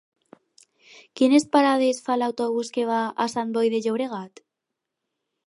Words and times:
Quines 1.19 1.45
parades 1.55 2.01
fa 2.07 2.15
l'autobús 2.21 2.73
que 2.79 2.87
va 2.93 3.03
a 3.27 3.29
Sant 3.35 3.53
Boi 3.59 3.71
de 3.75 3.83
Llobregat? 3.89 4.45